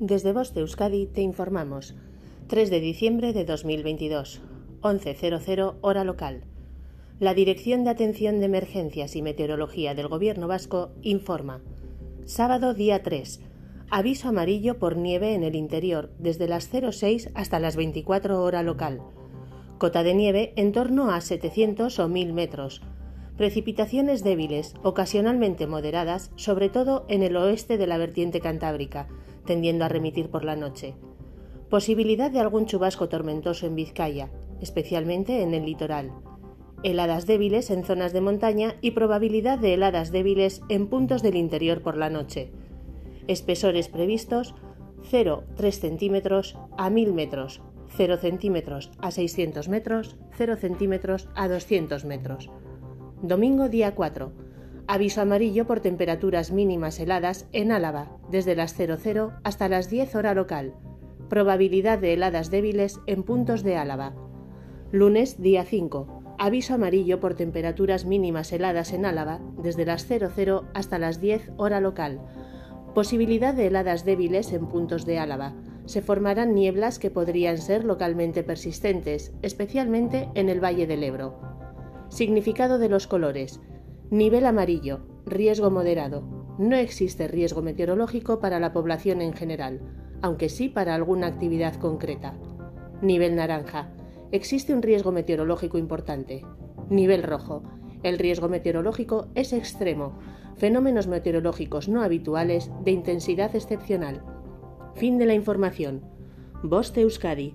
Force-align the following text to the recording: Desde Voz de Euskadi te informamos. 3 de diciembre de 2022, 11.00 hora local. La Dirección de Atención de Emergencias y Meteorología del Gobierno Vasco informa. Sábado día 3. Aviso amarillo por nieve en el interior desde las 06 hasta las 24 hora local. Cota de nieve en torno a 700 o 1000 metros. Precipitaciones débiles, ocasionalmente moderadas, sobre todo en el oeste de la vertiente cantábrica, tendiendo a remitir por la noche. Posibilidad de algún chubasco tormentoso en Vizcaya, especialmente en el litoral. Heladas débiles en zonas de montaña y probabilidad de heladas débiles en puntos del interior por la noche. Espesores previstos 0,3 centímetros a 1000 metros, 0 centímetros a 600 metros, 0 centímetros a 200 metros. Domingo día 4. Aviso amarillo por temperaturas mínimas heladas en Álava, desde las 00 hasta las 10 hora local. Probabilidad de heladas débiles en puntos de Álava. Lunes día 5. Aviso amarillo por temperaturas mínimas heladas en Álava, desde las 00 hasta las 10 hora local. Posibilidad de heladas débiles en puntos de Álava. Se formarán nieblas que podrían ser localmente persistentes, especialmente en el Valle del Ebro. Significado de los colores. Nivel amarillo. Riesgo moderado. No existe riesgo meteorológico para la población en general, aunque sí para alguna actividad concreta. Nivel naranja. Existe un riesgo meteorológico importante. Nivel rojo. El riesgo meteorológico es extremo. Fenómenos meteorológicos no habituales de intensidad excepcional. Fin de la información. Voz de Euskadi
Desde 0.00 0.32
Voz 0.32 0.54
de 0.54 0.62
Euskadi 0.62 1.04
te 1.04 1.20
informamos. 1.20 1.94
3 2.46 2.70
de 2.70 2.80
diciembre 2.80 3.34
de 3.34 3.44
2022, 3.44 4.40
11.00 4.80 5.74
hora 5.82 6.04
local. 6.04 6.44
La 7.18 7.34
Dirección 7.34 7.84
de 7.84 7.90
Atención 7.90 8.38
de 8.38 8.46
Emergencias 8.46 9.14
y 9.14 9.20
Meteorología 9.20 9.94
del 9.94 10.08
Gobierno 10.08 10.48
Vasco 10.48 10.92
informa. 11.02 11.60
Sábado 12.24 12.72
día 12.72 13.02
3. 13.02 13.42
Aviso 13.90 14.28
amarillo 14.28 14.78
por 14.78 14.96
nieve 14.96 15.34
en 15.34 15.44
el 15.44 15.54
interior 15.54 16.10
desde 16.18 16.48
las 16.48 16.70
06 16.70 17.28
hasta 17.34 17.60
las 17.60 17.76
24 17.76 18.42
hora 18.42 18.62
local. 18.62 19.02
Cota 19.76 20.02
de 20.02 20.14
nieve 20.14 20.54
en 20.56 20.72
torno 20.72 21.10
a 21.10 21.20
700 21.20 21.98
o 21.98 22.08
1000 22.08 22.32
metros. 22.32 22.80
Precipitaciones 23.40 24.22
débiles, 24.22 24.74
ocasionalmente 24.82 25.66
moderadas, 25.66 26.30
sobre 26.36 26.68
todo 26.68 27.06
en 27.08 27.22
el 27.22 27.38
oeste 27.38 27.78
de 27.78 27.86
la 27.86 27.96
vertiente 27.96 28.38
cantábrica, 28.38 29.08
tendiendo 29.46 29.86
a 29.86 29.88
remitir 29.88 30.28
por 30.28 30.44
la 30.44 30.56
noche. 30.56 30.94
Posibilidad 31.70 32.30
de 32.30 32.38
algún 32.38 32.66
chubasco 32.66 33.08
tormentoso 33.08 33.66
en 33.66 33.76
Vizcaya, 33.76 34.28
especialmente 34.60 35.40
en 35.40 35.54
el 35.54 35.64
litoral. 35.64 36.12
Heladas 36.82 37.26
débiles 37.26 37.70
en 37.70 37.82
zonas 37.82 38.12
de 38.12 38.20
montaña 38.20 38.74
y 38.82 38.90
probabilidad 38.90 39.58
de 39.58 39.72
heladas 39.72 40.12
débiles 40.12 40.60
en 40.68 40.88
puntos 40.88 41.22
del 41.22 41.36
interior 41.36 41.80
por 41.80 41.96
la 41.96 42.10
noche. 42.10 42.52
Espesores 43.26 43.88
previstos 43.88 44.54
0,3 45.10 45.72
centímetros 45.72 46.58
a 46.76 46.90
1000 46.90 47.14
metros, 47.14 47.62
0 47.96 48.18
centímetros 48.18 48.90
a 48.98 49.10
600 49.10 49.70
metros, 49.70 50.18
0 50.36 50.56
centímetros 50.56 51.30
a 51.34 51.48
200 51.48 52.04
metros. 52.04 52.50
Domingo 53.22 53.68
día 53.68 53.94
4. 53.94 54.32
Aviso 54.86 55.20
amarillo 55.20 55.66
por 55.66 55.80
temperaturas 55.80 56.52
mínimas 56.52 56.98
heladas 56.98 57.46
en 57.52 57.70
Álava, 57.70 58.16
desde 58.30 58.56
las 58.56 58.74
00 58.74 59.32
hasta 59.44 59.68
las 59.68 59.90
10 59.90 60.14
hora 60.14 60.32
local. 60.32 60.72
Probabilidad 61.28 61.98
de 61.98 62.14
heladas 62.14 62.50
débiles 62.50 62.98
en 63.06 63.22
puntos 63.22 63.62
de 63.62 63.76
Álava. 63.76 64.14
Lunes 64.90 65.38
día 65.38 65.64
5. 65.64 66.36
Aviso 66.38 66.72
amarillo 66.72 67.20
por 67.20 67.34
temperaturas 67.34 68.06
mínimas 68.06 68.54
heladas 68.54 68.94
en 68.94 69.04
Álava, 69.04 69.40
desde 69.62 69.84
las 69.84 70.06
00 70.06 70.64
hasta 70.72 70.98
las 70.98 71.20
10 71.20 71.52
hora 71.58 71.80
local. 71.80 72.22
Posibilidad 72.94 73.52
de 73.52 73.66
heladas 73.66 74.06
débiles 74.06 74.50
en 74.54 74.66
puntos 74.66 75.04
de 75.04 75.18
Álava. 75.18 75.52
Se 75.84 76.00
formarán 76.00 76.54
nieblas 76.54 76.98
que 76.98 77.10
podrían 77.10 77.58
ser 77.58 77.84
localmente 77.84 78.42
persistentes, 78.42 79.34
especialmente 79.42 80.30
en 80.34 80.48
el 80.48 80.64
Valle 80.64 80.86
del 80.86 81.04
Ebro. 81.04 81.59
Significado 82.10 82.80
de 82.80 82.88
los 82.88 83.06
colores. 83.06 83.60
Nivel 84.10 84.44
amarillo. 84.44 85.06
Riesgo 85.26 85.70
moderado. 85.70 86.56
No 86.58 86.74
existe 86.74 87.28
riesgo 87.28 87.62
meteorológico 87.62 88.40
para 88.40 88.58
la 88.58 88.72
población 88.72 89.22
en 89.22 89.32
general, 89.32 89.80
aunque 90.20 90.48
sí 90.48 90.68
para 90.68 90.96
alguna 90.96 91.28
actividad 91.28 91.76
concreta. 91.76 92.36
Nivel 93.00 93.36
naranja. 93.36 93.92
Existe 94.32 94.74
un 94.74 94.82
riesgo 94.82 95.12
meteorológico 95.12 95.78
importante. 95.78 96.44
Nivel 96.88 97.22
rojo. 97.22 97.62
El 98.02 98.18
riesgo 98.18 98.48
meteorológico 98.48 99.28
es 99.36 99.52
extremo. 99.52 100.18
Fenómenos 100.56 101.06
meteorológicos 101.06 101.88
no 101.88 102.02
habituales 102.02 102.72
de 102.84 102.90
intensidad 102.90 103.54
excepcional. 103.54 104.24
Fin 104.96 105.16
de 105.16 105.26
la 105.26 105.34
información. 105.34 106.02
Voz 106.64 106.92
de 106.92 107.02
Euskadi 107.02 107.54